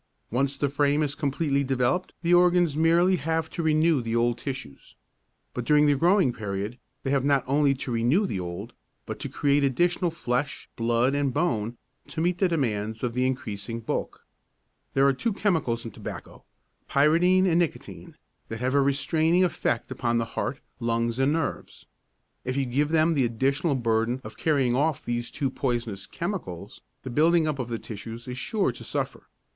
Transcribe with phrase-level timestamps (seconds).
[0.31, 4.95] Once the frame is completely developed the organs merely have to renew the old tissues.
[5.53, 8.73] But during the growing period they have not only to renew the old
[9.05, 11.77] but to create additional flesh, blood and bone
[12.07, 14.25] to meet the demands of the increasing bulk.
[14.95, 16.45] There are two chemicals in tobacco,
[16.89, 18.15] pyridine and nicotine,
[18.49, 21.85] that have a restraining effect upon the heart, lungs and nerves.
[22.43, 27.11] If you give them the additional burden of carrying off these two poisonous chemicals, the
[27.11, 29.27] building up of the tissues is sure to suffer.